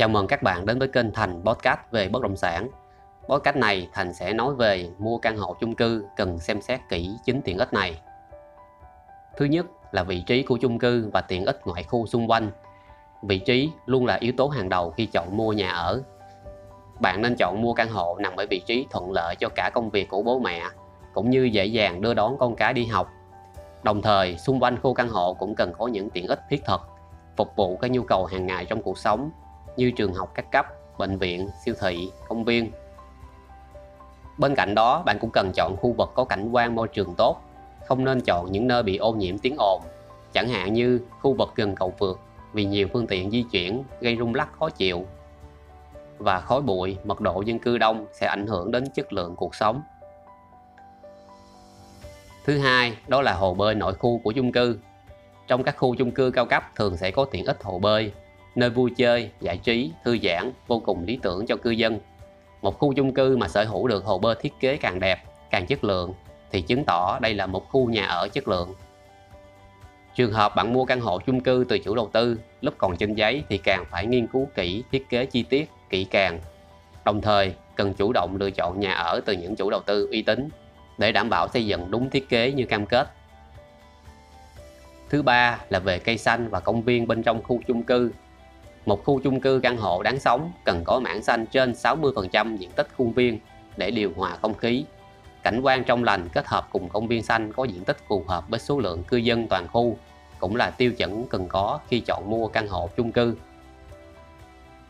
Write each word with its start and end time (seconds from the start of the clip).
Chào 0.00 0.08
mừng 0.08 0.26
các 0.26 0.42
bạn 0.42 0.66
đến 0.66 0.78
với 0.78 0.88
kênh 0.88 1.12
Thành 1.12 1.42
Podcast 1.44 1.78
về 1.90 2.08
bất 2.08 2.22
động 2.22 2.36
sản. 2.36 2.68
Podcast 3.28 3.56
này 3.56 3.88
Thành 3.92 4.14
sẽ 4.14 4.32
nói 4.32 4.54
về 4.54 4.90
mua 4.98 5.18
căn 5.18 5.36
hộ 5.36 5.56
chung 5.60 5.74
cư 5.74 6.04
cần 6.16 6.38
xem 6.38 6.62
xét 6.62 6.80
kỹ 6.88 7.10
chính 7.24 7.42
tiện 7.42 7.58
ích 7.58 7.72
này. 7.72 8.00
Thứ 9.36 9.44
nhất 9.44 9.66
là 9.92 10.02
vị 10.02 10.22
trí 10.26 10.42
của 10.42 10.58
chung 10.60 10.78
cư 10.78 11.10
và 11.12 11.20
tiện 11.20 11.44
ích 11.44 11.60
ngoại 11.64 11.82
khu 11.82 12.06
xung 12.06 12.30
quanh. 12.30 12.50
Vị 13.22 13.38
trí 13.38 13.70
luôn 13.86 14.06
là 14.06 14.14
yếu 14.14 14.32
tố 14.36 14.48
hàng 14.48 14.68
đầu 14.68 14.90
khi 14.90 15.06
chọn 15.06 15.36
mua 15.36 15.52
nhà 15.52 15.70
ở. 15.70 16.02
Bạn 17.00 17.22
nên 17.22 17.36
chọn 17.36 17.62
mua 17.62 17.74
căn 17.74 17.88
hộ 17.88 18.16
nằm 18.20 18.36
ở 18.36 18.46
vị 18.50 18.62
trí 18.66 18.86
thuận 18.90 19.12
lợi 19.12 19.36
cho 19.36 19.48
cả 19.48 19.70
công 19.74 19.90
việc 19.90 20.08
của 20.08 20.22
bố 20.22 20.38
mẹ, 20.38 20.62
cũng 21.14 21.30
như 21.30 21.44
dễ 21.44 21.66
dàng 21.66 22.00
đưa 22.00 22.14
đón 22.14 22.38
con 22.38 22.56
cái 22.56 22.74
đi 22.74 22.86
học. 22.86 23.10
Đồng 23.82 24.02
thời, 24.02 24.38
xung 24.38 24.62
quanh 24.62 24.80
khu 24.82 24.94
căn 24.94 25.08
hộ 25.08 25.34
cũng 25.34 25.54
cần 25.54 25.72
có 25.78 25.86
những 25.86 26.10
tiện 26.10 26.26
ích 26.26 26.40
thiết 26.50 26.64
thực, 26.64 26.80
phục 27.36 27.56
vụ 27.56 27.76
các 27.76 27.90
nhu 27.90 28.02
cầu 28.02 28.26
hàng 28.26 28.46
ngày 28.46 28.64
trong 28.64 28.82
cuộc 28.82 28.98
sống 28.98 29.30
như 29.80 29.90
trường 29.90 30.14
học 30.14 30.30
các 30.34 30.50
cấp, 30.50 30.66
bệnh 30.98 31.18
viện, 31.18 31.48
siêu 31.64 31.74
thị, 31.80 32.10
công 32.28 32.44
viên. 32.44 32.70
Bên 34.38 34.54
cạnh 34.54 34.74
đó, 34.74 35.02
bạn 35.06 35.18
cũng 35.20 35.30
cần 35.32 35.52
chọn 35.54 35.76
khu 35.76 35.92
vực 35.92 36.10
có 36.14 36.24
cảnh 36.24 36.50
quan 36.52 36.74
môi 36.74 36.88
trường 36.88 37.14
tốt, 37.14 37.40
không 37.86 38.04
nên 38.04 38.20
chọn 38.20 38.52
những 38.52 38.68
nơi 38.68 38.82
bị 38.82 38.96
ô 38.96 39.12
nhiễm 39.12 39.38
tiếng 39.38 39.56
ồn, 39.58 39.82
chẳng 40.32 40.48
hạn 40.48 40.72
như 40.72 41.00
khu 41.20 41.34
vực 41.34 41.52
gần 41.56 41.74
cầu 41.74 41.94
vượt 41.98 42.20
vì 42.52 42.64
nhiều 42.64 42.88
phương 42.92 43.06
tiện 43.06 43.30
di 43.30 43.42
chuyển 43.42 43.82
gây 44.00 44.16
rung 44.16 44.34
lắc 44.34 44.52
khó 44.52 44.70
chịu 44.70 45.06
và 46.18 46.40
khói 46.40 46.60
bụi, 46.60 46.96
mật 47.04 47.20
độ 47.20 47.42
dân 47.42 47.58
cư 47.58 47.78
đông 47.78 48.06
sẽ 48.12 48.26
ảnh 48.26 48.46
hưởng 48.46 48.70
đến 48.70 48.84
chất 48.94 49.12
lượng 49.12 49.36
cuộc 49.36 49.54
sống. 49.54 49.82
Thứ 52.44 52.58
hai, 52.58 52.96
đó 53.08 53.22
là 53.22 53.32
hồ 53.32 53.54
bơi 53.54 53.74
nội 53.74 53.94
khu 53.94 54.20
của 54.24 54.32
chung 54.32 54.52
cư. 54.52 54.78
Trong 55.46 55.62
các 55.62 55.76
khu 55.78 55.94
chung 55.94 56.10
cư 56.10 56.30
cao 56.30 56.46
cấp 56.46 56.64
thường 56.76 56.96
sẽ 56.96 57.10
có 57.10 57.24
tiện 57.24 57.44
ích 57.44 57.62
hồ 57.62 57.78
bơi, 57.78 58.12
nơi 58.54 58.70
vui 58.70 58.90
chơi, 58.96 59.30
giải 59.40 59.56
trí, 59.56 59.90
thư 60.04 60.18
giãn 60.22 60.52
vô 60.66 60.78
cùng 60.78 61.04
lý 61.04 61.18
tưởng 61.22 61.46
cho 61.46 61.56
cư 61.56 61.70
dân. 61.70 61.98
Một 62.62 62.78
khu 62.78 62.94
chung 62.94 63.14
cư 63.14 63.36
mà 63.36 63.48
sở 63.48 63.64
hữu 63.64 63.88
được 63.88 64.04
hồ 64.04 64.18
bơi 64.18 64.34
thiết 64.40 64.52
kế 64.60 64.76
càng 64.76 65.00
đẹp, 65.00 65.24
càng 65.50 65.66
chất 65.66 65.84
lượng 65.84 66.14
thì 66.52 66.62
chứng 66.62 66.84
tỏ 66.84 67.18
đây 67.18 67.34
là 67.34 67.46
một 67.46 67.68
khu 67.70 67.90
nhà 67.90 68.06
ở 68.06 68.28
chất 68.28 68.48
lượng. 68.48 68.74
Trường 70.14 70.32
hợp 70.32 70.56
bạn 70.56 70.72
mua 70.72 70.84
căn 70.84 71.00
hộ 71.00 71.18
chung 71.18 71.40
cư 71.40 71.64
từ 71.68 71.78
chủ 71.78 71.94
đầu 71.94 72.10
tư 72.12 72.38
lúc 72.60 72.74
còn 72.78 72.96
trên 72.96 73.14
giấy 73.14 73.42
thì 73.48 73.58
càng 73.58 73.84
phải 73.90 74.06
nghiên 74.06 74.26
cứu 74.26 74.48
kỹ 74.54 74.82
thiết 74.92 75.08
kế 75.08 75.26
chi 75.26 75.42
tiết, 75.42 75.70
kỹ 75.90 76.04
càng. 76.04 76.40
Đồng 77.04 77.20
thời, 77.20 77.54
cần 77.76 77.94
chủ 77.94 78.12
động 78.12 78.36
lựa 78.40 78.50
chọn 78.50 78.80
nhà 78.80 78.92
ở 78.92 79.20
từ 79.24 79.32
những 79.32 79.56
chủ 79.56 79.70
đầu 79.70 79.80
tư 79.80 80.08
uy 80.10 80.22
tín 80.22 80.48
để 80.98 81.12
đảm 81.12 81.28
bảo 81.30 81.48
xây 81.48 81.66
dựng 81.66 81.90
đúng 81.90 82.10
thiết 82.10 82.28
kế 82.28 82.52
như 82.52 82.64
cam 82.64 82.86
kết. 82.86 83.08
Thứ 85.08 85.22
ba 85.22 85.58
là 85.68 85.78
về 85.78 85.98
cây 85.98 86.18
xanh 86.18 86.48
và 86.48 86.60
công 86.60 86.82
viên 86.82 87.06
bên 87.06 87.22
trong 87.22 87.42
khu 87.42 87.60
chung 87.66 87.82
cư 87.82 88.10
một 88.86 89.04
khu 89.04 89.20
chung 89.20 89.40
cư 89.40 89.60
căn 89.62 89.76
hộ 89.76 90.02
đáng 90.02 90.20
sống 90.20 90.52
cần 90.64 90.82
có 90.84 91.00
mảng 91.00 91.22
xanh 91.22 91.46
trên 91.46 91.72
60% 91.72 92.56
diện 92.56 92.70
tích 92.70 92.88
khuôn 92.96 93.12
viên 93.12 93.38
để 93.76 93.90
điều 93.90 94.12
hòa 94.16 94.36
không 94.42 94.54
khí. 94.54 94.84
Cảnh 95.42 95.60
quan 95.62 95.84
trong 95.84 96.04
lành 96.04 96.28
kết 96.32 96.46
hợp 96.46 96.68
cùng 96.72 96.88
công 96.88 97.06
viên 97.06 97.22
xanh 97.22 97.52
có 97.52 97.64
diện 97.64 97.84
tích 97.84 97.96
phù 98.08 98.24
hợp 98.28 98.48
với 98.48 98.60
số 98.60 98.78
lượng 98.78 99.02
cư 99.02 99.16
dân 99.16 99.46
toàn 99.48 99.68
khu 99.68 99.96
cũng 100.38 100.56
là 100.56 100.70
tiêu 100.70 100.92
chuẩn 100.92 101.26
cần 101.28 101.48
có 101.48 101.80
khi 101.88 102.00
chọn 102.00 102.30
mua 102.30 102.48
căn 102.48 102.68
hộ 102.68 102.88
chung 102.96 103.12
cư. 103.12 103.36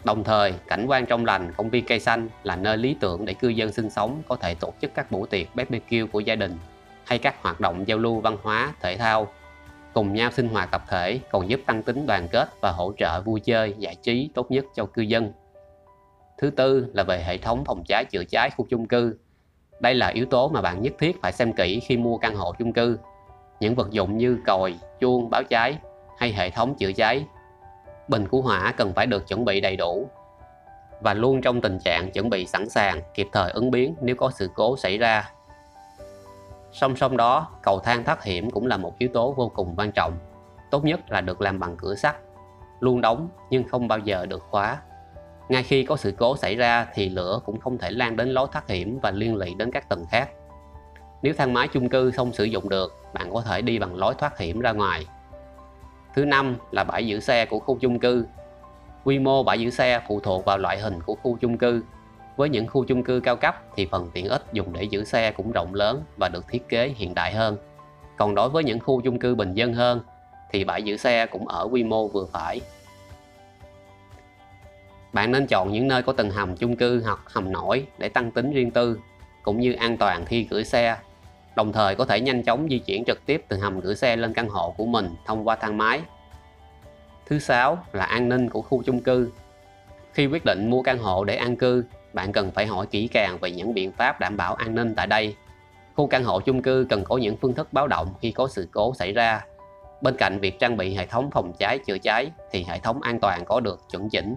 Đồng 0.04 0.24
thời, 0.24 0.54
cảnh 0.66 0.86
quan 0.88 1.06
trong 1.06 1.24
lành, 1.24 1.52
công 1.56 1.70
viên 1.70 1.84
cây 1.84 2.00
xanh 2.00 2.28
là 2.42 2.56
nơi 2.56 2.76
lý 2.76 2.96
tưởng 3.00 3.24
để 3.24 3.34
cư 3.34 3.48
dân 3.48 3.72
sinh 3.72 3.90
sống 3.90 4.22
có 4.28 4.36
thể 4.36 4.54
tổ 4.54 4.72
chức 4.80 4.94
các 4.94 5.10
buổi 5.10 5.28
tiệc 5.28 5.54
barbecue 5.54 6.06
của 6.12 6.20
gia 6.20 6.34
đình 6.34 6.58
hay 7.04 7.18
các 7.18 7.42
hoạt 7.42 7.60
động 7.60 7.88
giao 7.88 7.98
lưu 7.98 8.20
văn 8.20 8.36
hóa, 8.42 8.72
thể 8.80 8.96
thao 8.96 9.28
cùng 9.94 10.14
nhau 10.14 10.30
sinh 10.30 10.48
hoạt 10.48 10.70
tập 10.70 10.82
thể 10.88 11.20
còn 11.30 11.50
giúp 11.50 11.60
tăng 11.66 11.82
tính 11.82 12.06
đoàn 12.06 12.28
kết 12.28 12.48
và 12.60 12.70
hỗ 12.70 12.92
trợ 12.98 13.20
vui 13.20 13.40
chơi, 13.40 13.74
giải 13.78 13.94
trí 14.02 14.30
tốt 14.34 14.50
nhất 14.50 14.64
cho 14.74 14.86
cư 14.86 15.02
dân. 15.02 15.32
Thứ 16.38 16.50
tư 16.50 16.86
là 16.94 17.02
về 17.02 17.22
hệ 17.26 17.38
thống 17.38 17.64
phòng 17.64 17.82
cháy 17.88 18.04
chữa 18.10 18.24
cháy 18.24 18.50
khu 18.56 18.66
chung 18.70 18.88
cư. 18.88 19.16
Đây 19.80 19.94
là 19.94 20.06
yếu 20.08 20.26
tố 20.26 20.48
mà 20.48 20.62
bạn 20.62 20.82
nhất 20.82 20.92
thiết 20.98 21.22
phải 21.22 21.32
xem 21.32 21.52
kỹ 21.52 21.80
khi 21.80 21.96
mua 21.96 22.18
căn 22.18 22.34
hộ 22.34 22.52
chung 22.58 22.72
cư. 22.72 22.98
Những 23.60 23.74
vật 23.74 23.90
dụng 23.90 24.18
như 24.18 24.38
còi, 24.46 24.74
chuông, 25.00 25.30
báo 25.30 25.42
cháy 25.44 25.78
hay 26.18 26.32
hệ 26.32 26.50
thống 26.50 26.74
chữa 26.74 26.92
cháy. 26.92 27.26
Bình 28.08 28.28
cứu 28.28 28.42
hỏa 28.42 28.74
cần 28.76 28.92
phải 28.92 29.06
được 29.06 29.28
chuẩn 29.28 29.44
bị 29.44 29.60
đầy 29.60 29.76
đủ 29.76 30.08
và 31.00 31.14
luôn 31.14 31.40
trong 31.40 31.60
tình 31.60 31.78
trạng 31.78 32.10
chuẩn 32.10 32.30
bị 32.30 32.46
sẵn 32.46 32.68
sàng 32.68 33.00
kịp 33.14 33.28
thời 33.32 33.50
ứng 33.50 33.70
biến 33.70 33.94
nếu 34.00 34.16
có 34.16 34.30
sự 34.30 34.50
cố 34.54 34.76
xảy 34.76 34.98
ra 34.98 35.30
Song 36.72 36.96
song 36.96 37.16
đó, 37.16 37.48
cầu 37.62 37.80
thang 37.80 38.04
thoát 38.04 38.24
hiểm 38.24 38.50
cũng 38.50 38.66
là 38.66 38.76
một 38.76 38.98
yếu 38.98 39.08
tố 39.14 39.32
vô 39.32 39.52
cùng 39.54 39.74
quan 39.76 39.92
trọng. 39.92 40.12
Tốt 40.70 40.84
nhất 40.84 41.00
là 41.08 41.20
được 41.20 41.40
làm 41.40 41.58
bằng 41.58 41.76
cửa 41.76 41.94
sắt, 41.94 42.16
luôn 42.80 43.00
đóng 43.00 43.28
nhưng 43.50 43.68
không 43.68 43.88
bao 43.88 43.98
giờ 43.98 44.26
được 44.26 44.42
khóa. 44.50 44.78
Ngay 45.48 45.62
khi 45.62 45.84
có 45.84 45.96
sự 45.96 46.14
cố 46.18 46.36
xảy 46.36 46.56
ra 46.56 46.86
thì 46.94 47.08
lửa 47.08 47.40
cũng 47.44 47.60
không 47.60 47.78
thể 47.78 47.90
lan 47.90 48.16
đến 48.16 48.28
lối 48.28 48.46
thoát 48.52 48.68
hiểm 48.68 48.98
và 49.02 49.10
liên 49.10 49.34
lụy 49.34 49.54
đến 49.54 49.70
các 49.70 49.88
tầng 49.88 50.04
khác. 50.10 50.30
Nếu 51.22 51.34
thang 51.38 51.52
máy 51.52 51.68
chung 51.68 51.88
cư 51.88 52.10
không 52.10 52.32
sử 52.32 52.44
dụng 52.44 52.68
được, 52.68 52.96
bạn 53.14 53.32
có 53.32 53.42
thể 53.42 53.62
đi 53.62 53.78
bằng 53.78 53.96
lối 53.96 54.14
thoát 54.14 54.38
hiểm 54.38 54.60
ra 54.60 54.72
ngoài. 54.72 55.06
Thứ 56.14 56.24
năm 56.24 56.56
là 56.70 56.84
bãi 56.84 57.06
giữ 57.06 57.20
xe 57.20 57.46
của 57.46 57.58
khu 57.58 57.78
chung 57.80 57.98
cư. 57.98 58.26
Quy 59.04 59.18
mô 59.18 59.42
bãi 59.42 59.60
giữ 59.60 59.70
xe 59.70 60.00
phụ 60.08 60.20
thuộc 60.20 60.44
vào 60.44 60.58
loại 60.58 60.78
hình 60.78 61.02
của 61.02 61.14
khu 61.14 61.36
chung 61.40 61.58
cư 61.58 61.82
với 62.40 62.48
những 62.48 62.66
khu 62.66 62.84
chung 62.84 63.02
cư 63.02 63.20
cao 63.20 63.36
cấp 63.36 63.62
thì 63.76 63.86
phần 63.86 64.10
tiện 64.12 64.28
ích 64.28 64.42
dùng 64.52 64.72
để 64.72 64.82
giữ 64.82 65.04
xe 65.04 65.32
cũng 65.32 65.52
rộng 65.52 65.74
lớn 65.74 66.02
và 66.16 66.28
được 66.28 66.48
thiết 66.48 66.68
kế 66.68 66.88
hiện 66.96 67.14
đại 67.14 67.32
hơn. 67.32 67.56
Còn 68.16 68.34
đối 68.34 68.48
với 68.48 68.64
những 68.64 68.80
khu 68.80 69.00
chung 69.00 69.18
cư 69.18 69.34
bình 69.34 69.54
dân 69.54 69.74
hơn 69.74 70.00
thì 70.50 70.64
bãi 70.64 70.82
giữ 70.82 70.96
xe 70.96 71.26
cũng 71.26 71.48
ở 71.48 71.68
quy 71.70 71.84
mô 71.84 72.08
vừa 72.08 72.26
phải. 72.32 72.60
Bạn 75.12 75.32
nên 75.32 75.46
chọn 75.46 75.72
những 75.72 75.88
nơi 75.88 76.02
có 76.02 76.12
tầng 76.12 76.30
hầm 76.30 76.56
chung 76.56 76.76
cư 76.76 77.02
hoặc 77.04 77.20
hầm 77.26 77.52
nổi 77.52 77.86
để 77.98 78.08
tăng 78.08 78.30
tính 78.30 78.52
riêng 78.52 78.70
tư, 78.70 78.98
cũng 79.42 79.60
như 79.60 79.72
an 79.72 79.96
toàn 79.96 80.24
khi 80.24 80.46
gửi 80.50 80.64
xe. 80.64 80.96
Đồng 81.56 81.72
thời 81.72 81.94
có 81.94 82.04
thể 82.04 82.20
nhanh 82.20 82.42
chóng 82.42 82.66
di 82.70 82.78
chuyển 82.78 83.04
trực 83.04 83.26
tiếp 83.26 83.44
từ 83.48 83.56
hầm 83.56 83.80
gửi 83.80 83.96
xe 83.96 84.16
lên 84.16 84.34
căn 84.34 84.48
hộ 84.48 84.74
của 84.76 84.86
mình 84.86 85.14
thông 85.26 85.48
qua 85.48 85.56
thang 85.56 85.78
máy. 85.78 86.00
Thứ 87.26 87.38
sáu 87.38 87.84
là 87.92 88.04
an 88.04 88.28
ninh 88.28 88.50
của 88.50 88.62
khu 88.62 88.82
chung 88.82 89.00
cư. 89.00 89.30
Khi 90.12 90.26
quyết 90.26 90.44
định 90.44 90.70
mua 90.70 90.82
căn 90.82 90.98
hộ 90.98 91.24
để 91.24 91.36
an 91.36 91.56
cư 91.56 91.84
bạn 92.12 92.32
cần 92.32 92.50
phải 92.50 92.66
hỏi 92.66 92.86
kỹ 92.86 93.08
càng 93.12 93.38
về 93.38 93.50
những 93.50 93.74
biện 93.74 93.92
pháp 93.92 94.20
đảm 94.20 94.36
bảo 94.36 94.54
an 94.54 94.74
ninh 94.74 94.94
tại 94.94 95.06
đây. 95.06 95.36
Khu 95.96 96.06
căn 96.06 96.24
hộ 96.24 96.40
chung 96.40 96.62
cư 96.62 96.86
cần 96.90 97.04
có 97.04 97.16
những 97.16 97.36
phương 97.36 97.54
thức 97.54 97.72
báo 97.72 97.88
động 97.88 98.14
khi 98.20 98.32
có 98.32 98.48
sự 98.48 98.68
cố 98.72 98.94
xảy 98.94 99.12
ra. 99.12 99.44
Bên 100.00 100.16
cạnh 100.16 100.38
việc 100.38 100.58
trang 100.58 100.76
bị 100.76 100.94
hệ 100.94 101.06
thống 101.06 101.30
phòng 101.30 101.52
cháy 101.58 101.78
chữa 101.78 101.98
cháy 101.98 102.30
thì 102.50 102.64
hệ 102.68 102.78
thống 102.78 103.00
an 103.02 103.20
toàn 103.20 103.44
có 103.44 103.60
được 103.60 103.80
chuẩn 103.90 104.08
chỉnh. 104.08 104.36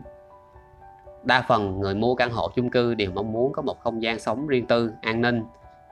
Đa 1.23 1.41
phần 1.47 1.79
người 1.79 1.95
mua 1.95 2.15
căn 2.15 2.31
hộ 2.31 2.49
chung 2.55 2.69
cư 2.69 2.93
đều 2.93 3.11
mong 3.11 3.31
muốn 3.31 3.53
có 3.53 3.61
một 3.61 3.79
không 3.79 4.01
gian 4.01 4.19
sống 4.19 4.47
riêng 4.47 4.67
tư, 4.67 4.91
an 5.01 5.21
ninh. 5.21 5.43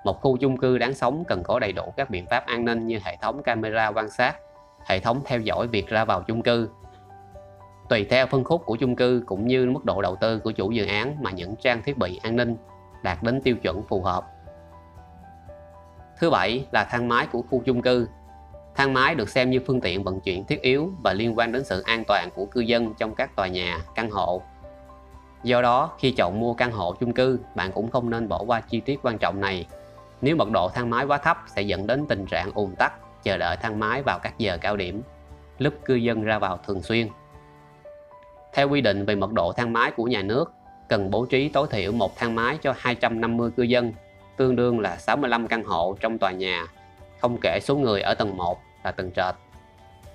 Một 0.03 0.21
khu 0.21 0.37
chung 0.37 0.57
cư 0.57 0.77
đáng 0.77 0.93
sống 0.93 1.23
cần 1.27 1.43
có 1.43 1.59
đầy 1.59 1.71
đủ 1.71 1.93
các 1.97 2.09
biện 2.09 2.25
pháp 2.25 2.45
an 2.45 2.65
ninh 2.65 2.87
như 2.87 2.99
hệ 3.03 3.17
thống 3.21 3.43
camera 3.43 3.87
quan 3.87 4.09
sát, 4.09 4.35
hệ 4.85 4.99
thống 4.99 5.21
theo 5.25 5.39
dõi 5.39 5.67
việc 5.67 5.87
ra 5.87 6.05
vào 6.05 6.21
chung 6.21 6.41
cư, 6.41 6.69
tùy 7.91 8.05
theo 8.09 8.27
phân 8.27 8.43
khúc 8.43 8.65
của 8.65 8.75
chung 8.75 8.95
cư 8.95 9.23
cũng 9.25 9.47
như 9.47 9.65
mức 9.65 9.85
độ 9.85 10.01
đầu 10.01 10.15
tư 10.15 10.39
của 10.39 10.51
chủ 10.51 10.71
dự 10.71 10.85
án 10.85 11.17
mà 11.21 11.31
những 11.31 11.55
trang 11.55 11.81
thiết 11.83 11.97
bị 11.97 12.19
an 12.23 12.35
ninh 12.35 12.57
đạt 13.03 13.23
đến 13.23 13.41
tiêu 13.41 13.55
chuẩn 13.55 13.83
phù 13.83 14.01
hợp. 14.01 14.25
Thứ 16.19 16.29
bảy 16.29 16.65
là 16.71 16.83
thang 16.83 17.07
máy 17.07 17.27
của 17.31 17.41
khu 17.41 17.61
chung 17.65 17.81
cư. 17.81 18.07
Thang 18.75 18.93
máy 18.93 19.15
được 19.15 19.29
xem 19.29 19.49
như 19.49 19.59
phương 19.67 19.81
tiện 19.81 20.03
vận 20.03 20.19
chuyển 20.19 20.45
thiết 20.45 20.61
yếu 20.61 20.91
và 21.03 21.13
liên 21.13 21.37
quan 21.37 21.51
đến 21.51 21.63
sự 21.63 21.81
an 21.81 22.03
toàn 22.07 22.29
của 22.35 22.45
cư 22.45 22.61
dân 22.61 22.93
trong 22.93 23.15
các 23.15 23.35
tòa 23.35 23.47
nhà, 23.47 23.79
căn 23.95 24.09
hộ. 24.09 24.41
Do 25.43 25.61
đó, 25.61 25.91
khi 25.99 26.11
chọn 26.11 26.39
mua 26.39 26.53
căn 26.53 26.71
hộ 26.71 26.93
chung 26.99 27.13
cư, 27.13 27.39
bạn 27.55 27.71
cũng 27.71 27.91
không 27.91 28.09
nên 28.09 28.27
bỏ 28.27 28.43
qua 28.47 28.61
chi 28.61 28.79
tiết 28.79 28.99
quan 29.03 29.17
trọng 29.17 29.41
này. 29.41 29.65
Nếu 30.21 30.35
mật 30.35 30.51
độ 30.51 30.69
thang 30.69 30.89
máy 30.89 31.05
quá 31.05 31.17
thấp 31.17 31.37
sẽ 31.55 31.61
dẫn 31.61 31.87
đến 31.87 32.05
tình 32.07 32.25
trạng 32.25 32.51
ùn 32.53 32.75
tắc, 32.75 33.23
chờ 33.23 33.37
đợi 33.37 33.57
thang 33.61 33.79
máy 33.79 34.03
vào 34.03 34.19
các 34.19 34.37
giờ 34.37 34.57
cao 34.61 34.77
điểm, 34.77 35.01
lúc 35.57 35.73
cư 35.85 35.95
dân 35.95 36.23
ra 36.23 36.39
vào 36.39 36.57
thường 36.57 36.81
xuyên. 36.81 37.07
Theo 38.53 38.69
quy 38.69 38.81
định 38.81 39.05
về 39.05 39.15
mật 39.15 39.33
độ 39.33 39.51
thang 39.51 39.73
máy 39.73 39.91
của 39.91 40.03
nhà 40.03 40.21
nước, 40.21 40.53
cần 40.87 41.11
bố 41.11 41.25
trí 41.25 41.49
tối 41.49 41.67
thiểu 41.71 41.91
một 41.91 42.17
thang 42.17 42.35
máy 42.35 42.57
cho 42.61 42.73
250 42.77 43.51
cư 43.57 43.63
dân, 43.63 43.93
tương 44.37 44.55
đương 44.55 44.79
là 44.79 44.97
65 44.97 45.47
căn 45.47 45.63
hộ 45.63 45.97
trong 45.99 46.17
tòa 46.17 46.31
nhà, 46.31 46.65
không 47.19 47.37
kể 47.41 47.59
số 47.61 47.75
người 47.75 48.01
ở 48.01 48.13
tầng 48.13 48.37
1 48.37 48.59
là 48.83 48.91
tầng 48.91 49.11
trệt. 49.15 49.35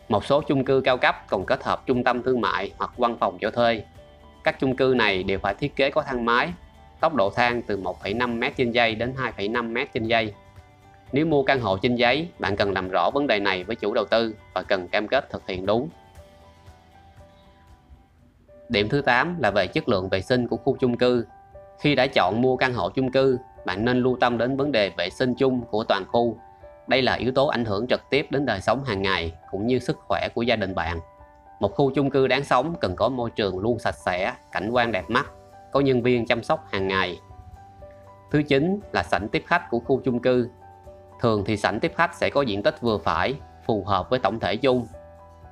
Một 0.09 0.25
số 0.25 0.41
chung 0.41 0.65
cư 0.65 0.81
cao 0.81 0.97
cấp 0.97 1.17
còn 1.29 1.47
kết 1.47 1.65
hợp 1.65 1.87
trung 1.87 2.05
tâm 2.05 2.23
thương 2.23 2.41
mại 2.41 2.71
hoặc 2.79 2.99
văn 2.99 3.17
phòng 3.21 3.39
cho 3.41 3.51
thuê. 3.51 3.83
Các 4.45 4.61
chung 4.61 4.77
cư 4.77 4.95
này 4.97 5.23
đều 5.23 5.39
phải 5.39 5.55
thiết 5.55 5.77
kế 5.77 5.91
có 5.91 6.03
thang 6.03 6.25
máy, 6.25 6.53
tốc 7.01 7.15
độ 7.15 7.31
thang 7.31 7.63
từ 7.63 7.83
1,5 7.83 8.39
m 8.39 8.55
trên 8.57 8.73
giây 8.73 8.95
đến 8.95 9.15
2,5 9.37 9.73
m 9.73 9.77
trên 9.95 10.05
giây. 10.05 10.35
Nếu 11.13 11.27
mua 11.27 11.43
căn 11.43 11.61
hộ 11.61 11.77
trên 11.77 11.97
giấy, 11.97 12.29
bạn 12.39 12.57
cần 12.57 12.73
làm 12.73 12.89
rõ 12.89 13.11
vấn 13.15 13.27
đề 13.27 13.41
này 13.41 13.65
với 13.65 13.77
chủ 13.77 13.95
đầu 13.95 14.05
tư 14.05 14.35
và 14.55 14.63
cần 14.63 14.89
cam 14.89 15.09
kết 15.09 15.31
thực 15.31 15.47
hiện 15.47 15.67
đúng. 15.67 15.89
Điểm 18.69 18.89
thứ 18.89 19.01
8 19.01 19.37
là 19.39 19.51
về 19.51 19.67
chất 19.67 19.89
lượng 19.89 20.09
vệ 20.09 20.21
sinh 20.21 20.49
của 20.49 20.57
khu 20.57 20.77
chung 20.81 20.97
cư. 20.97 21.27
Khi 21.79 21.95
đã 21.95 22.07
chọn 22.07 22.43
mua 22.43 22.57
căn 22.57 22.75
hộ 22.75 22.91
chung 22.91 23.11
cư, 23.11 23.39
bạn 23.65 23.85
nên 23.85 23.99
lưu 23.99 24.17
tâm 24.21 24.39
đến 24.39 24.57
vấn 24.57 24.73
đề 24.73 24.91
vệ 24.99 25.11
sinh 25.11 25.35
chung 25.35 25.61
của 25.71 25.85
toàn 25.85 26.05
khu. 26.13 26.37
Đây 26.87 27.03
là 27.03 27.15
yếu 27.15 27.33
tố 27.33 27.47
ảnh 27.47 27.65
hưởng 27.65 27.87
trực 27.87 28.01
tiếp 28.11 28.27
đến 28.31 28.47
đời 28.47 28.61
sống 28.61 28.85
hàng 28.85 29.03
ngày 29.03 29.33
cũng 29.51 29.67
như 29.67 29.79
sức 29.79 29.99
khỏe 30.09 30.29
của 30.35 30.43
gia 30.43 30.57
đình 30.57 30.75
bạn. 30.75 31.01
Một 31.61 31.75
khu 31.75 31.91
chung 31.91 32.11
cư 32.11 32.27
đáng 32.27 32.45
sống 32.45 32.75
cần 32.81 32.97
có 32.97 33.09
môi 33.09 33.31
trường 33.31 33.59
luôn 33.59 33.79
sạch 33.79 33.95
sẽ, 33.95 34.35
cảnh 34.53 34.71
quan 34.71 34.93
đẹp 34.93 35.05
mắt, 35.09 35.27
có 35.73 35.81
nhân 35.81 36.03
viên 36.03 36.27
chăm 36.27 36.43
sóc 36.43 36.65
hàng 36.71 36.89
ngày. 36.89 37.21
Thứ 38.31 38.43
chín 38.43 38.81
là 38.93 39.03
sảnh 39.03 39.29
tiếp 39.29 39.43
khách 39.47 39.71
của 39.71 39.79
khu 39.79 40.01
chung 40.05 40.23
cư. 40.23 40.49
Thường 41.21 41.45
thì 41.47 41.57
sảnh 41.57 41.81
tiếp 41.81 41.93
khách 41.97 42.15
sẽ 42.15 42.31
có 42.31 42.43
diện 42.43 42.63
tích 42.63 42.81
vừa 42.81 42.99
phải, 42.99 43.35
phù 43.67 43.85
hợp 43.85 44.11
với 44.11 44.19
tổng 44.19 44.41
thể 44.41 44.57
chung. 44.57 44.87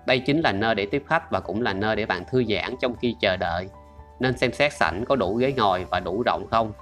Đây 0.07 0.19
chính 0.19 0.41
là 0.41 0.53
nơi 0.53 0.75
để 0.75 0.87
tiếp 0.87 1.05
khách 1.09 1.31
và 1.31 1.41
cũng 1.41 1.63
là 1.63 1.73
nơi 1.73 1.97
để 1.97 2.07
bạn 2.07 2.25
thư 2.25 2.45
giãn 2.45 2.75
trong 2.81 2.97
khi 2.97 3.17
chờ 3.21 3.37
đợi. 3.37 3.69
Nên 4.21 4.37
xem 4.37 4.53
xét 4.53 4.73
sảnh 4.73 5.05
có 5.05 5.17
đủ 5.17 5.35
ghế 5.35 5.53
ngồi 5.53 5.87
và 5.91 6.01
đủ 6.01 6.23
rộng 6.27 6.47
không. 6.51 6.73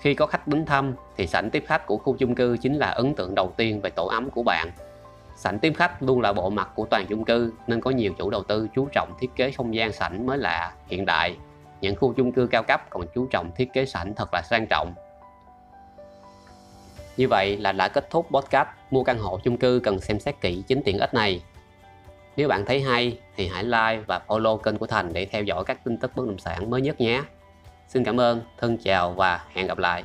Khi 0.00 0.14
có 0.14 0.26
khách 0.26 0.48
đến 0.48 0.64
thăm 0.64 0.94
thì 1.16 1.26
sảnh 1.26 1.50
tiếp 1.50 1.64
khách 1.66 1.86
của 1.86 1.96
khu 1.96 2.16
chung 2.16 2.34
cư 2.34 2.56
chính 2.56 2.74
là 2.74 2.86
ấn 2.86 3.14
tượng 3.14 3.34
đầu 3.34 3.52
tiên 3.56 3.80
về 3.80 3.90
tổ 3.90 4.06
ấm 4.06 4.30
của 4.30 4.42
bạn. 4.42 4.70
Sảnh 5.36 5.58
tiếp 5.58 5.72
khách 5.76 6.02
luôn 6.02 6.20
là 6.20 6.32
bộ 6.32 6.50
mặt 6.50 6.70
của 6.74 6.86
toàn 6.90 7.06
chung 7.08 7.24
cư 7.24 7.52
nên 7.66 7.80
có 7.80 7.90
nhiều 7.90 8.12
chủ 8.18 8.30
đầu 8.30 8.42
tư 8.42 8.68
chú 8.74 8.88
trọng 8.92 9.12
thiết 9.18 9.30
kế 9.36 9.50
không 9.50 9.74
gian 9.74 9.92
sảnh 9.92 10.26
mới 10.26 10.38
lạ, 10.38 10.72
hiện 10.86 11.04
đại. 11.06 11.36
Những 11.80 11.96
khu 11.96 12.12
chung 12.12 12.32
cư 12.32 12.46
cao 12.46 12.62
cấp 12.62 12.90
còn 12.90 13.06
chú 13.14 13.26
trọng 13.26 13.52
thiết 13.56 13.72
kế 13.72 13.86
sảnh 13.86 14.14
thật 14.14 14.28
là 14.32 14.42
sang 14.50 14.66
trọng. 14.66 14.94
Như 17.16 17.28
vậy 17.28 17.56
là 17.56 17.72
đã 17.72 17.88
kết 17.88 18.10
thúc 18.10 18.26
podcast 18.30 18.68
mua 18.90 19.04
căn 19.04 19.18
hộ 19.18 19.38
chung 19.44 19.56
cư 19.56 19.80
cần 19.82 20.00
xem 20.00 20.20
xét 20.20 20.40
kỹ 20.40 20.62
chính 20.66 20.82
tiện 20.82 20.98
ích 20.98 21.14
này. 21.14 21.42
Nếu 22.36 22.48
bạn 22.48 22.64
thấy 22.66 22.80
hay 22.80 23.18
thì 23.36 23.48
hãy 23.48 23.64
like 23.64 24.02
và 24.06 24.20
follow 24.26 24.56
kênh 24.56 24.78
của 24.78 24.86
Thành 24.86 25.12
để 25.12 25.26
theo 25.26 25.42
dõi 25.42 25.64
các 25.64 25.84
tin 25.84 25.96
tức 25.96 26.16
bất 26.16 26.26
động 26.26 26.38
sản 26.38 26.70
mới 26.70 26.80
nhất 26.80 27.00
nhé. 27.00 27.22
Xin 27.88 28.04
cảm 28.04 28.20
ơn, 28.20 28.40
thân 28.58 28.78
chào 28.78 29.12
và 29.12 29.44
hẹn 29.54 29.66
gặp 29.66 29.78
lại. 29.78 30.04